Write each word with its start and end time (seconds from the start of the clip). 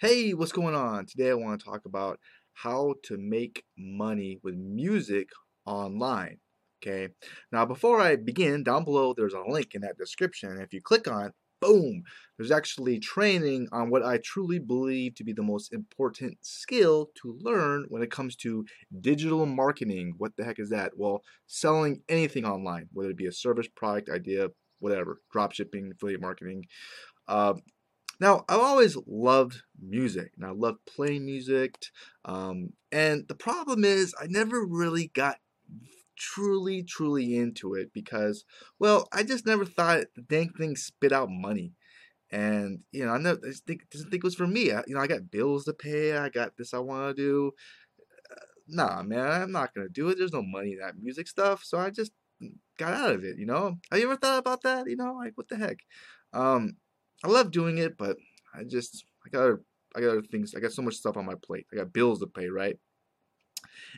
Hey, 0.00 0.32
what's 0.32 0.52
going 0.52 0.76
on? 0.76 1.06
Today 1.06 1.30
I 1.30 1.34
want 1.34 1.58
to 1.58 1.66
talk 1.66 1.84
about 1.84 2.20
how 2.52 2.94
to 3.06 3.16
make 3.18 3.64
money 3.76 4.38
with 4.44 4.54
music 4.54 5.28
online. 5.66 6.38
Okay, 6.80 7.08
now 7.50 7.66
before 7.66 8.00
I 8.00 8.14
begin, 8.14 8.62
down 8.62 8.84
below 8.84 9.12
there's 9.12 9.34
a 9.34 9.42
link 9.48 9.74
in 9.74 9.80
that 9.80 9.98
description. 9.98 10.60
If 10.60 10.72
you 10.72 10.80
click 10.80 11.08
on 11.08 11.26
it, 11.26 11.32
boom, 11.60 12.04
there's 12.36 12.52
actually 12.52 13.00
training 13.00 13.66
on 13.72 13.90
what 13.90 14.04
I 14.04 14.20
truly 14.24 14.60
believe 14.60 15.16
to 15.16 15.24
be 15.24 15.32
the 15.32 15.42
most 15.42 15.72
important 15.72 16.38
skill 16.42 17.10
to 17.20 17.36
learn 17.40 17.86
when 17.88 18.00
it 18.00 18.12
comes 18.12 18.36
to 18.36 18.64
digital 19.00 19.46
marketing. 19.46 20.14
What 20.18 20.30
the 20.36 20.44
heck 20.44 20.60
is 20.60 20.70
that? 20.70 20.92
Well, 20.96 21.22
selling 21.48 22.02
anything 22.08 22.44
online, 22.44 22.86
whether 22.92 23.10
it 23.10 23.16
be 23.16 23.26
a 23.26 23.32
service, 23.32 23.66
product, 23.74 24.10
idea, 24.10 24.50
whatever, 24.78 25.20
drop 25.32 25.54
shipping, 25.54 25.90
affiliate 25.92 26.20
marketing. 26.20 26.66
Uh, 27.26 27.54
now, 28.20 28.44
I've 28.48 28.60
always 28.60 28.96
loved 29.06 29.62
music, 29.80 30.32
and 30.36 30.44
I 30.44 30.50
love 30.50 30.76
playing 30.86 31.24
music. 31.24 31.78
Um, 32.24 32.70
and 32.90 33.26
the 33.28 33.34
problem 33.34 33.84
is, 33.84 34.14
I 34.20 34.26
never 34.26 34.64
really 34.64 35.08
got 35.14 35.36
truly, 36.16 36.82
truly 36.82 37.36
into 37.36 37.74
it 37.74 37.92
because, 37.92 38.44
well, 38.78 39.08
I 39.12 39.22
just 39.22 39.46
never 39.46 39.64
thought 39.64 40.06
the 40.16 40.22
dang 40.22 40.50
thing 40.50 40.76
spit 40.76 41.12
out 41.12 41.30
money. 41.30 41.74
And 42.30 42.80
you 42.92 43.06
know, 43.06 43.12
I 43.12 43.18
never 43.18 43.40
I 43.46 43.52
think 43.66 43.88
doesn't 43.90 44.10
think 44.10 44.22
it 44.22 44.26
was 44.26 44.34
for 44.34 44.46
me. 44.46 44.72
I, 44.72 44.82
you 44.86 44.94
know, 44.94 45.00
I 45.00 45.06
got 45.06 45.30
bills 45.30 45.64
to 45.64 45.72
pay. 45.72 46.16
I 46.16 46.28
got 46.28 46.56
this 46.58 46.74
I 46.74 46.78
want 46.78 47.16
to 47.16 47.22
do. 47.22 47.52
Uh, 48.30 48.44
nah, 48.68 49.02
man, 49.02 49.42
I'm 49.42 49.52
not 49.52 49.74
gonna 49.74 49.88
do 49.88 50.08
it. 50.08 50.18
There's 50.18 50.32
no 50.32 50.42
money 50.42 50.72
in 50.72 50.78
that 50.80 50.98
music 51.00 51.28
stuff, 51.28 51.62
so 51.64 51.78
I 51.78 51.90
just 51.90 52.12
got 52.78 52.94
out 52.94 53.14
of 53.14 53.24
it. 53.24 53.38
You 53.38 53.46
know, 53.46 53.78
have 53.90 54.00
you 54.00 54.06
ever 54.06 54.16
thought 54.16 54.38
about 54.38 54.62
that? 54.62 54.88
You 54.88 54.96
know, 54.96 55.14
like 55.14 55.32
what 55.36 55.48
the 55.48 55.56
heck? 55.56 55.78
Um, 56.34 56.76
I 57.24 57.28
love 57.28 57.50
doing 57.50 57.78
it, 57.78 57.96
but 57.96 58.16
I 58.54 58.64
just 58.64 59.04
I 59.26 59.30
got 59.30 59.58
I 59.96 60.00
got 60.00 60.10
other 60.10 60.22
things. 60.22 60.54
I 60.54 60.60
got 60.60 60.72
so 60.72 60.82
much 60.82 60.94
stuff 60.94 61.16
on 61.16 61.26
my 61.26 61.34
plate. 61.34 61.66
I 61.72 61.76
got 61.76 61.92
bills 61.92 62.20
to 62.20 62.26
pay, 62.26 62.48
right? 62.48 62.78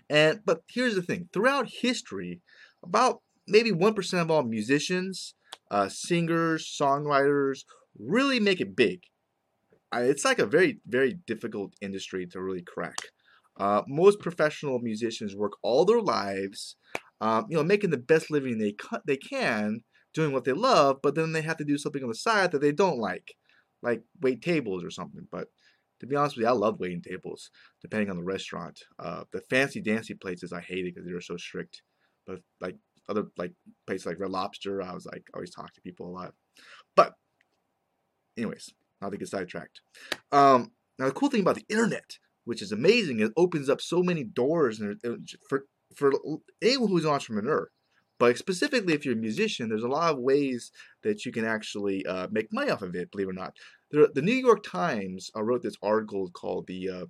And 0.08 0.41
but 0.44 0.62
here's 0.69 0.94
the 0.94 1.03
thing: 1.03 1.28
throughout 1.33 1.69
history, 1.69 2.41
about 2.83 3.20
maybe 3.47 3.72
one 3.72 3.94
percent 3.94 4.22
of 4.22 4.31
all 4.31 4.42
musicians, 4.42 5.34
uh, 5.70 5.89
singers, 5.89 6.67
songwriters 6.81 7.61
really 7.98 8.41
make 8.41 8.61
it 8.61 8.77
big. 8.77 9.03
it's 9.92 10.25
like 10.25 10.39
a 10.39 10.47
very 10.47 10.81
very 10.87 11.14
difficult 11.27 11.75
industry 11.81 12.27
to 12.27 12.41
really 12.41 12.62
crack. 12.62 12.97
Uh, 13.59 13.83
most 13.87 14.20
professional 14.20 14.78
musicians 14.78 15.37
work 15.37 15.53
all 15.62 15.84
their 15.84 16.00
lives, 16.00 16.77
um, 17.20 17.47
you 17.50 17.56
know, 17.56 17.62
making 17.62 17.91
the 17.91 17.98
best 17.98 18.31
living 18.31 18.59
they 18.59 18.75
they 19.06 19.16
can, 19.16 19.83
doing 20.14 20.33
what 20.33 20.44
they 20.44 20.53
love, 20.53 21.00
but 21.03 21.14
then 21.14 21.33
they 21.33 21.42
have 21.42 21.56
to 21.58 21.64
do 21.64 21.78
something 21.78 22.03
on 22.03 22.08
the 22.08 22.14
side 22.14 22.53
that 22.53 22.61
they 22.61 22.72
don't 22.72 22.98
like, 22.98 23.34
like 23.83 24.03
wait 24.20 24.42
tables 24.42 24.84
or 24.84 24.91
something. 24.91 25.27
But 25.30 25.48
to 26.00 26.06
be 26.06 26.16
honest 26.16 26.36
with 26.36 26.44
you, 26.44 26.48
I 26.48 26.53
love 26.53 26.80
waiting 26.80 27.03
tables, 27.03 27.50
depending 27.83 28.11
on 28.11 28.16
the 28.16 28.25
restaurant. 28.25 28.81
Uh, 28.98 29.25
the 29.33 29.41
fancy 29.42 29.81
dancy 29.81 30.14
places 30.14 30.53
I 30.53 30.61
hated 30.61 30.94
because 30.94 31.06
they 31.06 31.12
were 31.12 31.20
so 31.20 31.36
strict. 31.36 31.83
But 32.27 32.41
like 32.61 32.77
other 33.08 33.27
like 33.36 33.53
places 33.86 34.06
like 34.06 34.19
Red 34.19 34.31
Lobster, 34.31 34.83
I 34.83 34.94
was 34.94 35.06
like 35.06 35.25
always 35.34 35.50
talk 35.50 35.72
to 35.75 35.81
people 35.81 36.06
a 36.06 36.12
lot. 36.12 36.34
But 36.97 37.14
anyways, 38.36 38.70
not 39.00 39.12
to 39.12 39.19
get 39.19 39.28
sidetracked. 39.28 39.81
Um, 40.33 40.72
now 40.98 41.06
the 41.06 41.12
cool 41.12 41.31
thing 41.31 41.41
about 41.41 41.56
the 41.56 41.66
internet, 41.69 42.19
which 42.44 42.62
is 42.62 42.72
amazing, 42.72 43.20
it 43.20 43.33
opens 43.36 43.69
up 43.69 43.81
so 43.81 44.03
many 44.03 44.25
doors 44.25 44.81
and 44.81 44.98
for 45.48 45.64
for 45.94 46.12
anyone 46.62 46.88
who's 46.88 47.05
an 47.05 47.11
entrepreneur 47.11 47.70
but 48.20 48.36
specifically, 48.36 48.92
if 48.92 49.06
you're 49.06 49.14
a 49.14 49.18
musician, 49.18 49.70
there's 49.70 49.82
a 49.82 49.88
lot 49.88 50.12
of 50.12 50.18
ways 50.18 50.70
that 51.02 51.24
you 51.24 51.32
can 51.32 51.46
actually 51.46 52.04
uh, 52.04 52.28
make 52.30 52.52
money 52.52 52.70
off 52.70 52.82
of 52.82 52.94
it. 52.94 53.10
Believe 53.10 53.28
it 53.28 53.30
or 53.30 53.32
not, 53.32 53.56
the, 53.90 54.10
the 54.14 54.20
New 54.20 54.34
York 54.34 54.62
Times 54.62 55.30
uh, 55.34 55.42
wrote 55.42 55.62
this 55.62 55.78
article 55.82 56.28
called 56.30 56.66
the 56.66 56.91
uh, 56.91 57.06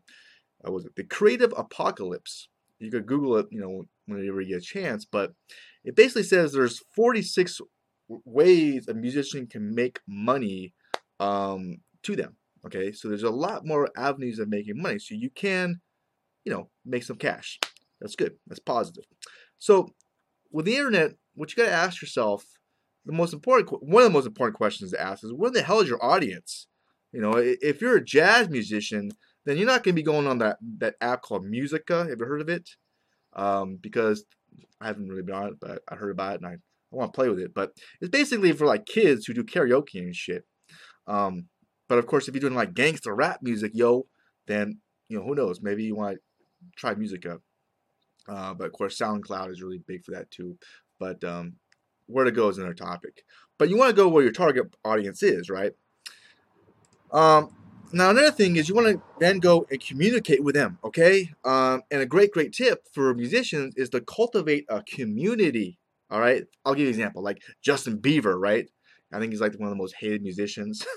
uh, 0.66 0.70
was 0.70 0.86
it 0.86 0.94
the 0.94 1.02
Creative 1.02 1.52
Apocalypse. 1.56 2.48
You 2.78 2.92
could 2.92 3.06
Google 3.06 3.36
it, 3.38 3.46
you 3.50 3.60
know, 3.60 3.82
whenever 4.06 4.40
you 4.40 4.54
get 4.54 4.58
a 4.58 4.60
chance. 4.60 5.04
But 5.04 5.32
it 5.84 5.96
basically 5.96 6.22
says 6.22 6.52
there's 6.52 6.80
46 6.94 7.60
ways 8.08 8.86
a 8.86 8.94
musician 8.94 9.48
can 9.48 9.74
make 9.74 9.98
money 10.06 10.74
um, 11.18 11.78
to 12.04 12.14
them. 12.14 12.36
Okay, 12.64 12.92
so 12.92 13.08
there's 13.08 13.24
a 13.24 13.30
lot 13.30 13.66
more 13.66 13.90
avenues 13.96 14.38
of 14.38 14.48
making 14.48 14.80
money. 14.80 15.00
So 15.00 15.16
you 15.16 15.30
can, 15.30 15.80
you 16.44 16.52
know, 16.52 16.70
make 16.86 17.02
some 17.02 17.16
cash. 17.16 17.58
That's 18.00 18.14
good. 18.14 18.34
That's 18.46 18.60
positive. 18.60 19.04
So 19.58 19.90
with 20.50 20.66
the 20.66 20.76
internet, 20.76 21.12
what 21.34 21.50
you 21.50 21.62
got 21.62 21.68
to 21.68 21.74
ask 21.74 22.02
yourself, 22.02 22.44
the 23.06 23.12
most 23.12 23.32
important, 23.32 23.70
one 23.82 24.02
of 24.02 24.08
the 24.10 24.16
most 24.16 24.26
important 24.26 24.56
questions 24.56 24.90
to 24.90 25.00
ask 25.00 25.24
is, 25.24 25.32
where 25.32 25.50
the 25.50 25.62
hell 25.62 25.80
is 25.80 25.88
your 25.88 26.04
audience? 26.04 26.66
You 27.12 27.20
know, 27.20 27.32
if 27.36 27.80
you're 27.80 27.96
a 27.96 28.04
jazz 28.04 28.48
musician, 28.48 29.10
then 29.46 29.56
you're 29.56 29.66
not 29.66 29.82
going 29.82 29.94
to 29.94 30.00
be 30.00 30.02
going 30.02 30.26
on 30.26 30.38
that 30.38 30.58
that 30.78 30.94
app 31.00 31.22
called 31.22 31.44
Musica. 31.44 32.06
Have 32.06 32.18
you 32.20 32.26
heard 32.26 32.42
of 32.42 32.48
it? 32.48 32.68
Um, 33.34 33.78
because 33.80 34.24
I 34.80 34.86
haven't 34.86 35.08
really 35.08 35.22
been 35.22 35.34
on 35.34 35.48
it, 35.48 35.54
but 35.60 35.82
I 35.88 35.94
heard 35.94 36.10
about 36.10 36.34
it 36.34 36.42
and 36.42 36.46
I, 36.46 36.52
I 36.52 36.56
want 36.90 37.12
to 37.12 37.16
play 37.16 37.28
with 37.28 37.40
it. 37.40 37.54
But 37.54 37.72
it's 38.00 38.10
basically 38.10 38.52
for 38.52 38.66
like 38.66 38.86
kids 38.86 39.26
who 39.26 39.34
do 39.34 39.42
karaoke 39.42 39.96
and 39.96 40.14
shit. 40.14 40.44
Um, 41.06 41.46
but 41.88 41.98
of 41.98 42.06
course, 42.06 42.28
if 42.28 42.34
you're 42.34 42.40
doing 42.40 42.54
like 42.54 42.74
gangster 42.74 43.14
rap 43.14 43.40
music, 43.42 43.72
yo, 43.74 44.06
then 44.46 44.80
you 45.08 45.18
know 45.18 45.24
who 45.24 45.34
knows? 45.34 45.60
Maybe 45.60 45.84
you 45.84 45.96
want 45.96 46.16
to 46.16 46.20
try 46.76 46.94
Musica. 46.94 47.40
Uh, 48.28 48.54
but 48.54 48.66
of 48.66 48.72
course, 48.72 48.98
SoundCloud 48.98 49.50
is 49.50 49.62
really 49.62 49.78
big 49.78 50.04
for 50.04 50.12
that 50.12 50.30
too. 50.30 50.56
But 50.98 51.22
um, 51.24 51.54
where 52.06 52.24
to 52.24 52.32
go 52.32 52.48
is 52.48 52.58
another 52.58 52.74
topic. 52.74 53.24
But 53.58 53.68
you 53.68 53.76
want 53.76 53.90
to 53.90 53.96
go 53.96 54.08
where 54.08 54.22
your 54.22 54.32
target 54.32 54.74
audience 54.84 55.22
is, 55.22 55.50
right? 55.50 55.72
Um, 57.12 57.54
now, 57.92 58.10
another 58.10 58.30
thing 58.30 58.56
is 58.56 58.68
you 58.68 58.74
want 58.74 58.88
to 58.88 59.02
then 59.18 59.38
go 59.38 59.66
and 59.70 59.80
communicate 59.80 60.44
with 60.44 60.54
them, 60.54 60.78
okay? 60.84 61.30
Um, 61.44 61.82
and 61.90 62.00
a 62.00 62.06
great, 62.06 62.30
great 62.30 62.52
tip 62.52 62.86
for 62.92 63.14
musicians 63.14 63.74
is 63.76 63.88
to 63.90 64.00
cultivate 64.00 64.64
a 64.68 64.82
community, 64.82 65.78
all 66.08 66.20
right? 66.20 66.44
I'll 66.64 66.74
give 66.74 66.82
you 66.82 66.86
an 66.86 66.94
example, 66.94 67.22
like 67.22 67.42
Justin 67.62 67.98
Bieber, 67.98 68.38
right? 68.38 68.68
I 69.12 69.18
think 69.18 69.32
he's 69.32 69.40
like 69.40 69.54
one 69.58 69.68
of 69.68 69.70
the 69.70 69.82
most 69.82 69.96
hated 69.98 70.22
musicians. 70.22 70.86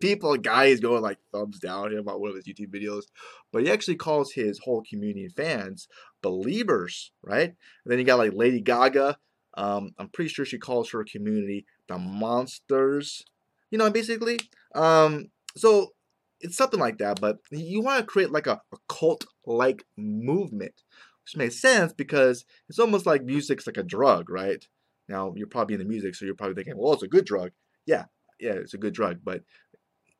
people, 0.00 0.36
guys 0.36 0.80
going 0.80 1.02
like 1.02 1.18
thumbs 1.32 1.58
down 1.58 1.92
him 1.92 2.08
on 2.08 2.20
one 2.20 2.30
of 2.30 2.36
his 2.36 2.46
YouTube 2.46 2.74
videos, 2.74 3.04
but 3.52 3.62
he 3.62 3.70
actually 3.70 3.96
calls 3.96 4.32
his 4.32 4.58
whole 4.58 4.82
community 4.88 5.28
fans 5.28 5.88
believers, 6.22 7.12
right? 7.22 7.48
And 7.48 7.56
then 7.86 7.98
you 7.98 8.04
got 8.04 8.18
like 8.18 8.32
Lady 8.34 8.60
Gaga. 8.60 9.18
Um, 9.56 9.90
I'm 9.98 10.08
pretty 10.08 10.28
sure 10.28 10.44
she 10.44 10.58
calls 10.58 10.90
her 10.90 11.04
community 11.04 11.66
the 11.88 11.98
monsters. 11.98 13.24
You 13.70 13.78
know, 13.78 13.90
basically. 13.90 14.38
Um, 14.74 15.30
so 15.56 15.92
it's 16.40 16.56
something 16.56 16.80
like 16.80 16.98
that, 16.98 17.20
but 17.20 17.38
you 17.50 17.82
want 17.82 18.00
to 18.00 18.06
create 18.06 18.30
like 18.30 18.46
a, 18.46 18.60
a 18.72 18.76
cult-like 18.88 19.84
movement, 19.96 20.82
which 21.24 21.36
makes 21.36 21.60
sense 21.60 21.92
because 21.92 22.44
it's 22.68 22.78
almost 22.78 23.06
like 23.06 23.24
music's 23.24 23.66
like 23.66 23.76
a 23.76 23.82
drug, 23.82 24.30
right? 24.30 24.66
Now 25.08 25.32
you're 25.36 25.48
probably 25.48 25.74
in 25.74 25.80
the 25.80 25.86
music, 25.86 26.14
so 26.14 26.24
you're 26.24 26.34
probably 26.34 26.54
thinking, 26.54 26.74
well, 26.76 26.92
it's 26.92 27.02
a 27.02 27.08
good 27.08 27.24
drug. 27.24 27.50
Yeah, 27.86 28.04
yeah, 28.38 28.52
it's 28.52 28.74
a 28.74 28.78
good 28.78 28.94
drug, 28.94 29.20
but 29.24 29.42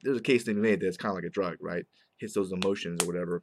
there's 0.03 0.19
a 0.19 0.23
case 0.23 0.45
to 0.45 0.55
be 0.55 0.61
made 0.61 0.81
that 0.81 0.89
it's 0.89 0.97
kind 0.97 1.11
of 1.11 1.17
like 1.17 1.25
a 1.25 1.31
drug, 1.31 1.57
right? 1.61 1.85
Hits 2.19 2.35
those 2.35 2.53
emotions 2.53 3.03
or 3.03 3.07
whatever. 3.07 3.43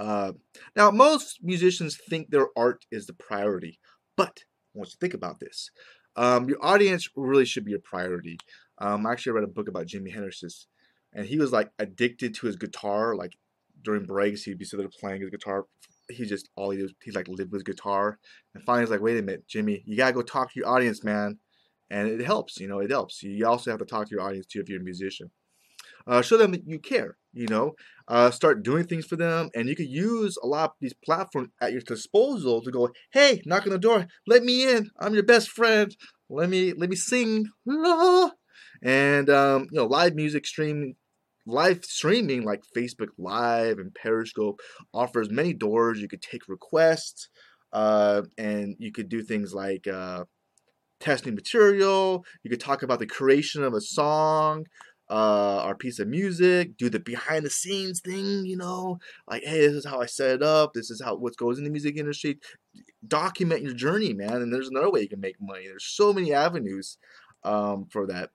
Uh, 0.00 0.32
now, 0.74 0.90
most 0.90 1.40
musicians 1.42 1.98
think 2.08 2.30
their 2.30 2.48
art 2.56 2.86
is 2.90 3.06
the 3.06 3.12
priority, 3.12 3.78
but 4.16 4.44
once 4.72 4.92
you 4.92 4.96
think 4.98 5.12
about 5.12 5.40
this, 5.40 5.70
um, 6.16 6.48
your 6.48 6.56
audience 6.64 7.08
really 7.16 7.44
should 7.44 7.66
be 7.66 7.74
a 7.74 7.78
priority. 7.78 8.38
Um, 8.78 9.06
I 9.06 9.12
actually 9.12 9.32
read 9.32 9.44
a 9.44 9.48
book 9.48 9.68
about 9.68 9.86
Jimi 9.86 10.10
Hendrix, 10.10 10.66
and 11.12 11.26
he 11.26 11.36
was 11.36 11.52
like 11.52 11.70
addicted 11.78 12.34
to 12.36 12.46
his 12.46 12.56
guitar. 12.56 13.14
Like 13.14 13.34
during 13.82 14.06
breaks, 14.06 14.42
he'd 14.42 14.56
be 14.56 14.64
sitting 14.64 14.84
there 14.84 15.00
playing 15.00 15.20
his 15.20 15.30
guitar. 15.30 15.66
He 16.08 16.24
just 16.24 16.48
all 16.56 16.70
he 16.70 16.78
did, 16.78 16.92
he 17.04 17.10
like 17.10 17.28
lived 17.28 17.52
with 17.52 17.60
his 17.60 17.74
guitar. 17.74 18.18
And 18.54 18.64
finally, 18.64 18.84
he's 18.84 18.90
like, 18.90 19.02
"Wait 19.02 19.18
a 19.18 19.22
minute, 19.22 19.46
Jimmy, 19.46 19.82
you 19.84 19.98
gotta 19.98 20.14
go 20.14 20.22
talk 20.22 20.52
to 20.52 20.58
your 20.58 20.68
audience, 20.68 21.04
man." 21.04 21.38
and 21.90 22.08
it 22.08 22.24
helps. 22.24 22.58
You 22.58 22.68
know, 22.68 22.78
it 22.78 22.90
helps. 22.90 23.22
You 23.22 23.46
also 23.46 23.70
have 23.70 23.80
to 23.80 23.84
talk 23.84 24.08
to 24.08 24.14
your 24.14 24.22
audience 24.22 24.46
too 24.46 24.60
if 24.60 24.68
you're 24.68 24.80
a 24.80 24.84
musician. 24.84 25.30
Uh, 26.06 26.22
show 26.22 26.36
them 26.36 26.52
that 26.52 26.66
you 26.66 26.78
care. 26.78 27.16
You 27.32 27.46
know, 27.46 27.74
uh, 28.08 28.30
start 28.32 28.64
doing 28.64 28.84
things 28.86 29.06
for 29.06 29.16
them, 29.16 29.50
and 29.54 29.68
you 29.68 29.76
can 29.76 29.88
use 29.88 30.36
a 30.42 30.46
lot 30.46 30.70
of 30.70 30.76
these 30.80 30.94
platforms 31.04 31.50
at 31.60 31.72
your 31.72 31.80
disposal 31.82 32.60
to 32.62 32.70
go, 32.70 32.90
"Hey, 33.12 33.40
knock 33.46 33.66
on 33.66 33.72
the 33.72 33.78
door, 33.78 34.06
let 34.26 34.42
me 34.42 34.68
in. 34.68 34.90
I'm 34.98 35.14
your 35.14 35.22
best 35.22 35.48
friend. 35.50 35.94
Let 36.28 36.50
me 36.50 36.72
let 36.72 36.90
me 36.90 36.96
sing." 36.96 37.46
And 38.82 39.30
um, 39.30 39.66
you 39.70 39.78
know, 39.78 39.86
live 39.86 40.14
music 40.14 40.46
streaming 40.46 40.96
live 41.46 41.84
streaming 41.84 42.44
like 42.44 42.62
Facebook 42.76 43.08
Live 43.18 43.78
and 43.78 43.94
Periscope 43.94 44.60
offers 44.92 45.30
many 45.30 45.52
doors. 45.52 46.00
You 46.00 46.08
could 46.08 46.22
take 46.22 46.48
requests, 46.48 47.28
uh, 47.72 48.22
and 48.38 48.76
you 48.78 48.92
could 48.92 49.08
do 49.08 49.22
things 49.22 49.54
like 49.54 49.86
uh, 49.86 50.24
testing 51.00 51.34
material. 51.34 52.24
You 52.42 52.50
could 52.50 52.60
talk 52.60 52.82
about 52.82 52.98
the 52.98 53.06
creation 53.06 53.62
of 53.64 53.74
a 53.74 53.80
song 53.80 54.66
uh, 55.10 55.64
or 55.64 55.74
piece 55.74 55.98
of 55.98 56.08
music. 56.08 56.76
Do 56.76 56.88
the 56.88 57.00
behind 57.00 57.44
the 57.44 57.50
scenes 57.50 58.00
thing, 58.00 58.46
you 58.46 58.56
know, 58.56 59.00
like 59.28 59.42
hey, 59.42 59.60
this 59.66 59.74
is 59.74 59.84
how 59.84 60.00
I 60.00 60.06
set 60.06 60.36
it 60.36 60.42
up. 60.42 60.72
This 60.72 60.90
is 60.90 61.02
how 61.02 61.16
what 61.16 61.36
goes 61.36 61.58
in 61.58 61.64
the 61.64 61.70
music 61.70 61.96
industry. 61.96 62.38
Document 63.06 63.62
your 63.62 63.74
journey, 63.74 64.14
man. 64.14 64.34
And 64.34 64.52
there's 64.52 64.68
another 64.68 64.90
way 64.90 65.00
you 65.00 65.08
can 65.08 65.20
make 65.20 65.40
money. 65.40 65.66
There's 65.66 65.84
so 65.84 66.12
many 66.12 66.32
avenues 66.32 66.96
um, 67.42 67.86
for 67.90 68.06
that. 68.06 68.30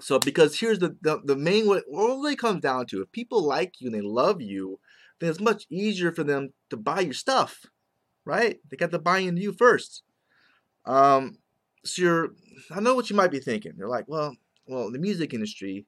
So 0.00 0.20
because 0.20 0.60
here's 0.60 0.78
the 0.78 0.96
the, 1.02 1.20
the 1.24 1.36
main 1.36 1.66
what 1.66 1.84
all 1.92 2.22
really 2.22 2.36
comes 2.36 2.62
down 2.62 2.86
to 2.86 3.02
if 3.02 3.10
people 3.10 3.42
like 3.42 3.80
you 3.80 3.88
and 3.88 3.94
they 3.94 4.00
love 4.00 4.40
you, 4.40 4.78
then 5.18 5.28
it's 5.28 5.40
much 5.40 5.66
easier 5.68 6.12
for 6.12 6.22
them 6.22 6.52
to 6.70 6.76
buy 6.76 7.00
your 7.00 7.14
stuff, 7.14 7.66
right? 8.24 8.60
They 8.70 8.76
got 8.76 8.92
to 8.92 9.00
buy 9.00 9.18
into 9.18 9.42
you 9.42 9.52
first. 9.52 10.04
Um, 10.86 11.38
so 11.84 12.02
you're 12.02 12.28
I 12.70 12.78
know 12.78 12.94
what 12.94 13.10
you 13.10 13.16
might 13.16 13.32
be 13.32 13.40
thinking. 13.40 13.72
You're 13.76 13.88
like, 13.88 14.04
well, 14.06 14.36
well, 14.68 14.90
the 14.90 14.98
music 14.98 15.34
industry, 15.34 15.86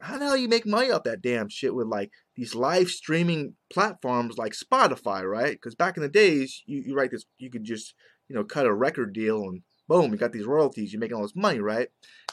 how 0.00 0.18
the 0.18 0.24
hell 0.24 0.36
you 0.36 0.48
make 0.48 0.66
money 0.66 0.90
off 0.90 1.04
that 1.04 1.22
damn 1.22 1.48
shit 1.48 1.74
with 1.74 1.86
like 1.86 2.10
these 2.36 2.54
live 2.54 2.88
streaming 2.88 3.54
platforms 3.72 4.38
like 4.38 4.52
Spotify, 4.52 5.22
right? 5.22 5.52
Because 5.52 5.74
back 5.74 5.96
in 5.96 6.02
the 6.02 6.08
days, 6.08 6.62
you, 6.66 6.82
you 6.86 6.94
write 6.94 7.10
this, 7.10 7.24
you 7.38 7.50
could 7.50 7.64
just 7.64 7.94
you 8.28 8.34
know 8.34 8.44
cut 8.44 8.66
a 8.66 8.72
record 8.72 9.12
deal 9.12 9.42
and 9.42 9.62
boom, 9.88 10.12
you 10.12 10.18
got 10.18 10.32
these 10.32 10.46
royalties, 10.46 10.92
you're 10.92 11.00
making 11.00 11.16
all 11.16 11.22
this 11.22 11.36
money, 11.36 11.60
right? 11.60 11.88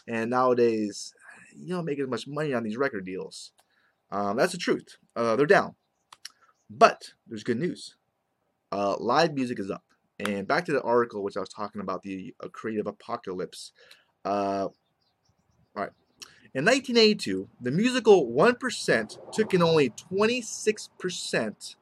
And 0.08 0.30
nowadays, 0.30 1.14
you 1.56 1.76
don't 1.76 1.86
make 1.86 2.00
as 2.00 2.08
much 2.08 2.28
money 2.28 2.54
on 2.54 2.64
these 2.64 2.78
record 2.78 3.06
deals. 3.06 3.52
Um, 4.12 4.38
that's 4.38 4.54
the 4.54 4.58
truth. 4.58 4.98
Uh, 5.16 5.36
they're 5.36 5.46
down. 5.46 5.76
But 6.70 7.14
there's 7.28 7.44
good 7.44 7.60
news. 7.60 7.96
Uh, 8.72 8.96
live 9.00 9.34
music 9.34 9.60
is 9.60 9.72
up. 9.72 9.84
And 10.20 10.48
back 10.48 10.66
to 10.66 10.72
the 10.72 10.82
article 10.82 11.24
which 11.24 11.38
I 11.38 11.40
was 11.40 11.50
talking 11.50 11.82
about, 11.82 12.04
the 12.04 12.34
uh, 12.44 12.48
creative 12.50 12.88
apocalypse. 12.88 13.72
In 16.56 16.66
1982, 16.66 17.48
the 17.62 17.70
musical 17.70 18.26
1% 18.32 19.32
took 19.32 19.54
in 19.54 19.62
only 19.62 19.92
26% 19.92 21.76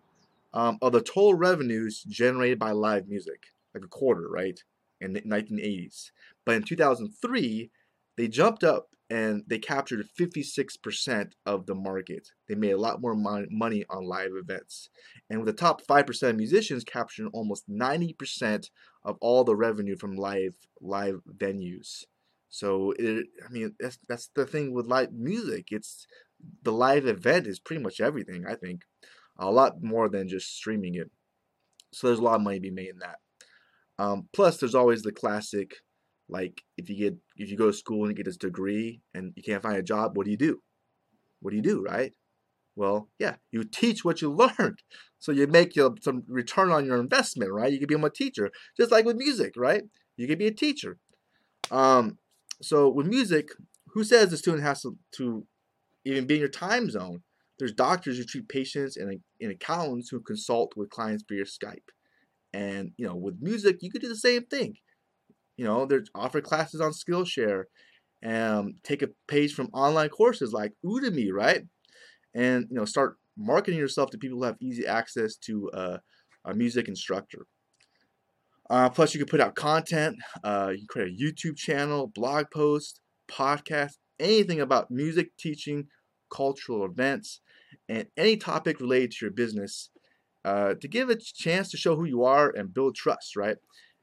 um, 0.54 0.78
of 0.81 0.92
the 0.92 1.00
total 1.00 1.36
revenues 1.36 2.04
generated 2.04 2.60
by 2.60 2.72
live 2.72 3.08
music, 3.08 3.46
like 3.74 3.86
a 3.86 3.88
quarter, 3.88 4.28
right, 4.28 4.62
in 5.00 5.14
the 5.14 5.22
1980s. 5.22 6.12
But 6.46 6.56
in 6.56 6.64
2003, 6.64 7.72
they 8.18 8.28
jumped 8.28 8.66
up 8.66 8.90
and 9.10 9.44
they 9.48 9.58
captured 9.58 10.06
56% 10.19 11.31
of 11.46 11.66
the 11.66 11.75
market. 11.75 12.34
They 12.50 12.56
made 12.56 12.72
a 12.72 12.78
lot 12.78 13.00
more 13.00 13.16
money 13.16 13.86
on 13.90 14.06
live 14.06 14.31
events. 14.36 14.90
And 15.30 15.40
with 15.40 15.48
the 15.48 15.54
top 15.54 15.81
5% 15.88 16.30
of 16.30 16.36
musicians 16.36 16.84
capturing 16.84 17.30
almost 17.30 17.69
90% 17.69 18.69
of 19.06 19.18
all 19.22 19.46
the 19.46 19.56
revenue 19.56 19.96
from 19.96 20.18
live 20.18 20.56
live 20.81 21.22
venues. 21.38 22.04
So 22.50 22.94
it, 22.98 23.28
I 23.46 23.52
mean 23.52 23.76
that's 23.80 24.00
that's 24.08 24.30
the 24.36 24.46
thing 24.46 24.74
with 24.74 24.88
live 24.88 25.12
music. 25.14 25.68
It's 25.72 26.08
the 26.64 26.72
live 26.72 27.06
event 27.06 27.48
is 27.48 27.60
pretty 27.60 27.82
much 27.82 28.00
everything, 28.00 28.46
I 28.48 28.56
think. 28.56 28.82
A 29.40 29.52
lot 29.52 29.84
more 29.84 30.10
than 30.10 30.30
just 30.30 30.56
streaming 30.56 30.96
it. 30.96 31.12
So 31.94 32.08
there's 32.08 32.20
a 32.20 32.24
lot 32.24 32.36
of 32.36 32.42
money 32.42 32.58
to 32.58 32.62
be 32.62 32.72
made 32.72 32.90
in 32.90 33.00
that. 33.00 33.18
Um, 34.00 34.30
plus 34.34 34.58
there's 34.58 34.76
always 34.76 35.02
the 35.02 35.12
classic 35.12 35.76
like 36.30 36.64
if 36.78 36.90
you 36.90 36.96
get 36.96 37.18
if 37.38 37.50
you 37.50 37.58
go 37.58 37.68
to 37.68 37.74
school 37.74 38.02
and 38.02 38.12
you 38.12 38.16
get 38.16 38.26
this 38.26 38.38
degree 38.38 39.02
and 39.14 39.34
you 39.36 39.44
can't 39.44 39.64
find 39.64 39.78
a 39.78 39.84
job, 39.84 40.18
what 40.18 40.26
do 40.26 40.32
you 40.32 40.38
do? 40.38 40.62
What 41.42 41.52
do 41.52 41.58
you 41.58 41.64
do, 41.64 41.84
right? 41.84 42.14
Well, 42.76 43.10
yeah, 43.18 43.38
you 43.52 43.64
teach 43.64 44.06
what 44.06 44.22
you 44.22 44.32
learned. 44.60 44.84
So 45.20 45.32
you 45.32 45.48
make 45.48 45.76
your, 45.76 45.96
some 46.02 46.24
return 46.28 46.72
on 46.72 46.86
your 46.86 47.00
investment, 47.00 47.52
right? 47.52 47.72
You 47.72 47.80
can 47.80 47.88
become 47.88 48.04
a 48.04 48.10
teacher, 48.10 48.52
just 48.78 48.92
like 48.92 49.06
with 49.06 49.18
music, 49.18 49.54
right? 49.58 49.84
You 50.16 50.28
can 50.28 50.38
be 50.38 50.48
a 50.48 50.52
teacher. 50.52 50.98
Um, 51.72 52.20
so 52.62 52.89
with 52.89 53.07
music, 53.07 53.50
who 53.89 54.04
says 54.04 54.30
the 54.30 54.38
student 54.38 54.63
has 54.63 54.81
to, 54.81 54.98
to 55.15 55.45
even 56.06 56.25
be 56.25 56.36
in 56.36 56.39
your 56.39 56.50
time 56.50 56.89
zone? 56.89 57.24
There's 57.59 57.74
doctors 57.74 58.18
who 58.18 58.24
treat 58.24 58.50
patients 58.50 58.98
and, 58.98 59.19
and 59.42 59.51
accountants 59.51 60.09
who 60.09 60.19
consult 60.19 60.74
with 60.75 60.92
clients 60.92 61.24
via 61.27 61.44
Skype. 61.44 61.89
And 62.54 62.92
you 62.98 63.07
know, 63.07 63.15
with 63.15 63.36
music, 63.42 63.77
you 63.81 63.89
could 63.89 64.01
do 64.01 64.09
the 64.09 64.15
same 64.15 64.45
thing. 64.45 64.75
You 65.57 65.65
know, 65.65 65.86
there's 65.86 66.09
offer 66.13 66.39
classes 66.39 66.81
on 66.81 66.92
Skillshare, 66.92 67.63
and 68.21 68.75
take 68.83 69.01
a 69.01 69.09
page 69.27 69.54
from 69.54 69.69
online 69.74 70.09
courses 70.09 70.54
like 70.54 70.74
Udemy, 70.83 71.31
right? 71.31 71.63
And 72.33 72.68
you 72.69 72.77
know, 72.77 72.86
start 72.86 73.18
marketing 73.38 73.80
yourself 73.80 74.09
to 74.12 74.18
people 74.18 74.39
who 74.39 74.45
have 74.45 74.57
easy 74.59 74.86
access 74.86 75.36
to 75.38 75.69
uh, 75.71 75.98
a 76.45 76.54
music 76.54 76.88
instructor. 76.88 77.45
Uh, 78.69 78.90
plus, 78.90 79.14
you 79.14 79.19
can 79.19 79.30
put 79.30 79.40
out 79.40 79.56
content. 79.56 80.18
Uh, 80.44 80.69
you 80.72 80.80
can 80.80 80.88
create 80.88 81.14
a 81.14 81.24
YouTube 81.24 81.56
channel, 81.56 82.08
blog 82.08 82.48
post, 82.54 83.00
podcast, 83.30 83.94
anything 84.19 84.60
about 84.60 84.92
music 84.92 85.36
teaching, 85.38 85.88
cultural 86.30 86.86
events, 86.86 87.42
and 87.88 88.08
any 88.18 88.36
topic 88.36 88.80
related 88.80 89.12
to 89.12 89.25
your 89.25 89.31
business 89.31 89.90
uh, 90.46 90.74
to 90.75 90.88
give 90.88 91.10
a 91.10 91.16
chance 91.16 91.69
to 91.72 91.78
show 91.78 91.96
who 91.96 92.06
you 92.06 92.24
are 92.24 92.50
and 92.50 92.74
build 92.74 92.96
trust, 92.96 93.36
right? 93.36 93.58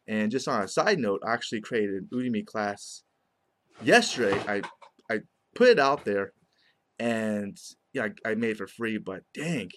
And 0.07 0.31
just 0.31 0.49
on 0.49 0.63
a 0.63 0.69
side 0.69 0.99
note, 0.99 1.23
I 1.27 1.33
actually 1.33 1.63
created 1.63 1.95
an 1.95 2.09
Udemy 2.13 2.47
class 2.47 3.03
yesterday. 3.83 4.39
I 4.47 4.63
I 5.11 5.21
put 5.55 5.69
it 5.69 5.79
out 5.79 6.05
there, 6.05 6.33
and 6.99 7.59
yeah, 7.93 8.09
I, 8.25 8.31
I 8.31 8.35
made 8.35 8.51
it 8.51 8.59
for 8.59 8.67
free. 8.67 8.99
But 8.99 9.23
dang, 9.33 9.71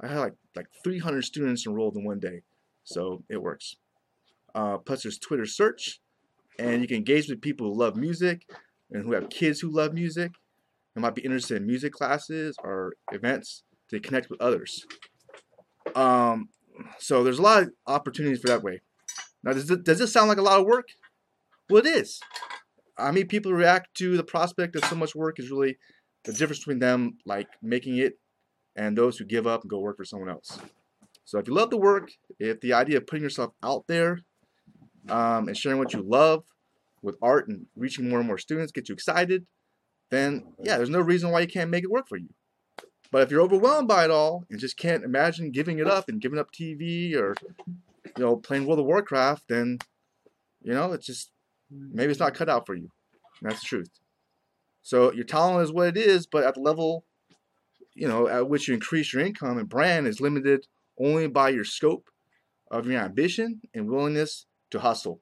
I 0.00 0.08
had 0.08 0.18
like 0.18 0.34
like 0.54 0.66
300 0.84 1.22
students 1.22 1.66
enrolled 1.66 1.96
in 1.96 2.04
one 2.04 2.20
day, 2.20 2.42
so 2.84 3.24
it 3.30 3.42
works. 3.42 3.76
Uh, 4.54 4.78
plus, 4.78 5.02
there's 5.02 5.18
Twitter 5.18 5.46
search, 5.46 6.00
and 6.58 6.82
you 6.82 6.88
can 6.88 6.96
engage 6.96 7.28
with 7.28 7.40
people 7.40 7.68
who 7.68 7.78
love 7.78 7.96
music 7.96 8.46
and 8.90 9.04
who 9.04 9.12
have 9.12 9.30
kids 9.30 9.60
who 9.60 9.70
love 9.70 9.94
music 9.94 10.32
and 10.94 11.02
might 11.02 11.14
be 11.14 11.22
interested 11.22 11.56
in 11.56 11.66
music 11.66 11.92
classes 11.92 12.56
or 12.62 12.94
events 13.12 13.62
to 13.88 14.00
connect 14.00 14.30
with 14.30 14.40
others. 14.40 14.84
Um, 15.94 16.48
so 16.98 17.22
there's 17.22 17.38
a 17.38 17.42
lot 17.42 17.62
of 17.62 17.70
opportunities 17.86 18.40
for 18.40 18.48
that 18.48 18.62
way. 18.62 18.80
Now, 19.42 19.52
does, 19.52 19.70
it, 19.70 19.84
does 19.84 19.98
this 19.98 20.12
sound 20.12 20.28
like 20.28 20.38
a 20.38 20.42
lot 20.42 20.60
of 20.60 20.66
work? 20.66 20.88
Well, 21.68 21.84
it 21.84 21.88
is. 21.88 22.20
I 22.98 23.12
mean, 23.12 23.26
people 23.26 23.52
react 23.52 23.94
to 23.96 24.16
the 24.16 24.24
prospect 24.24 24.76
of 24.76 24.84
so 24.84 24.96
much 24.96 25.14
work 25.14 25.38
is 25.38 25.50
really 25.50 25.78
the 26.24 26.32
difference 26.32 26.58
between 26.58 26.80
them 26.80 27.18
like 27.24 27.48
making 27.62 27.96
it 27.96 28.18
and 28.76 28.96
those 28.96 29.16
who 29.16 29.24
give 29.24 29.46
up 29.46 29.62
and 29.62 29.70
go 29.70 29.78
work 29.78 29.96
for 29.96 30.04
someone 30.04 30.28
else. 30.28 30.58
So 31.24 31.38
if 31.38 31.46
you 31.46 31.54
love 31.54 31.70
the 31.70 31.78
work, 31.78 32.10
if 32.38 32.60
the 32.60 32.72
idea 32.72 32.98
of 32.98 33.06
putting 33.06 33.22
yourself 33.22 33.52
out 33.62 33.86
there 33.86 34.18
um, 35.08 35.48
and 35.48 35.56
sharing 35.56 35.78
what 35.78 35.92
you 35.92 36.02
love 36.02 36.44
with 37.02 37.16
art 37.22 37.48
and 37.48 37.66
reaching 37.76 38.08
more 38.08 38.18
and 38.18 38.26
more 38.26 38.38
students 38.38 38.72
get 38.72 38.88
you 38.88 38.94
excited, 38.94 39.46
then 40.10 40.44
yeah, 40.62 40.76
there's 40.76 40.90
no 40.90 41.00
reason 41.00 41.30
why 41.30 41.40
you 41.40 41.46
can't 41.46 41.70
make 41.70 41.84
it 41.84 41.90
work 41.90 42.08
for 42.08 42.16
you. 42.16 42.28
But 43.10 43.22
if 43.22 43.30
you're 43.30 43.42
overwhelmed 43.42 43.88
by 43.88 44.04
it 44.04 44.10
all 44.10 44.44
and 44.50 44.60
just 44.60 44.76
can't 44.76 45.04
imagine 45.04 45.50
giving 45.50 45.78
it 45.78 45.88
up 45.88 46.08
and 46.08 46.20
giving 46.20 46.38
up 46.38 46.52
TV 46.52 47.16
or 47.16 47.34
you 48.16 48.24
know, 48.24 48.36
playing 48.36 48.66
World 48.66 48.78
of 48.78 48.86
Warcraft, 48.86 49.44
then, 49.48 49.78
you 50.62 50.72
know, 50.72 50.92
it's 50.92 51.06
just, 51.06 51.30
maybe 51.70 52.10
it's 52.10 52.20
not 52.20 52.34
cut 52.34 52.48
out 52.48 52.66
for 52.66 52.74
you. 52.74 52.88
And 53.40 53.50
that's 53.50 53.60
the 53.60 53.66
truth. 53.66 53.90
So 54.82 55.12
your 55.12 55.24
talent 55.24 55.62
is 55.62 55.72
what 55.72 55.88
it 55.88 55.96
is, 55.96 56.26
but 56.26 56.44
at 56.44 56.54
the 56.54 56.60
level, 56.60 57.04
you 57.94 58.08
know, 58.08 58.28
at 58.28 58.48
which 58.48 58.68
you 58.68 58.74
increase 58.74 59.12
your 59.12 59.24
income 59.24 59.58
and 59.58 59.68
brand 59.68 60.06
is 60.06 60.20
limited 60.20 60.66
only 60.98 61.26
by 61.26 61.50
your 61.50 61.64
scope 61.64 62.08
of 62.70 62.86
your 62.86 63.00
ambition 63.00 63.60
and 63.74 63.88
willingness 63.88 64.46
to 64.70 64.80
hustle. 64.80 65.20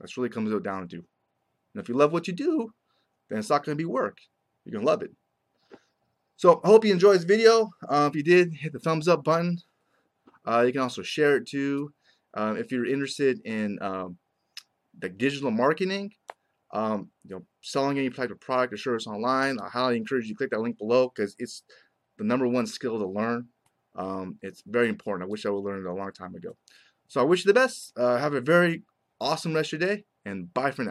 That's 0.00 0.16
really 0.16 0.28
comes 0.28 0.50
down 0.62 0.88
to. 0.88 0.96
And 0.96 1.82
if 1.82 1.88
you 1.88 1.96
love 1.96 2.12
what 2.12 2.26
you 2.26 2.34
do, 2.34 2.72
then 3.28 3.38
it's 3.38 3.50
not 3.50 3.64
going 3.64 3.76
to 3.76 3.82
be 3.82 3.84
work. 3.84 4.18
You're 4.64 4.72
going 4.72 4.84
to 4.84 4.90
love 4.90 5.02
it. 5.02 5.10
So 6.36 6.60
I 6.62 6.68
hope 6.68 6.84
you 6.84 6.92
enjoyed 6.92 7.16
this 7.16 7.24
video. 7.24 7.70
Uh, 7.88 8.08
if 8.10 8.16
you 8.16 8.22
did, 8.22 8.54
hit 8.54 8.72
the 8.72 8.78
thumbs 8.78 9.08
up 9.08 9.24
button. 9.24 9.58
Uh, 10.46 10.62
you 10.66 10.72
can 10.72 10.82
also 10.82 11.02
share 11.02 11.36
it 11.36 11.46
too. 11.46 11.92
Um, 12.34 12.56
if 12.56 12.70
you're 12.70 12.86
interested 12.86 13.40
in 13.44 13.78
um, 13.80 14.16
the 14.98 15.08
digital 15.08 15.50
marketing, 15.50 16.12
um, 16.72 17.10
you 17.24 17.34
know, 17.34 17.42
selling 17.62 17.98
any 17.98 18.10
type 18.10 18.30
of 18.30 18.40
product 18.40 18.72
or 18.72 18.76
service 18.76 19.06
online, 19.06 19.58
I 19.58 19.68
highly 19.68 19.96
encourage 19.96 20.26
you 20.26 20.34
to 20.34 20.38
click 20.38 20.50
that 20.50 20.60
link 20.60 20.78
below 20.78 21.10
because 21.14 21.34
it's 21.38 21.62
the 22.18 22.24
number 22.24 22.46
one 22.46 22.66
skill 22.66 22.98
to 22.98 23.06
learn. 23.06 23.48
Um, 23.96 24.38
it's 24.42 24.62
very 24.66 24.88
important. 24.88 25.28
I 25.28 25.30
wish 25.30 25.44
I 25.44 25.50
would 25.50 25.64
learn 25.64 25.80
it 25.80 25.88
a 25.88 25.92
long 25.92 26.12
time 26.12 26.34
ago. 26.34 26.56
So 27.08 27.20
I 27.20 27.24
wish 27.24 27.44
you 27.44 27.48
the 27.52 27.54
best. 27.60 27.92
Uh, 27.96 28.18
have 28.18 28.34
a 28.34 28.40
very 28.40 28.82
awesome 29.20 29.54
rest 29.54 29.72
of 29.72 29.80
your 29.80 29.88
day, 29.88 30.04
and 30.24 30.52
bye 30.52 30.70
for 30.70 30.84
now. 30.84 30.90